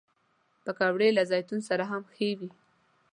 [0.63, 2.49] پکورې له زیتون سره هم ښه وي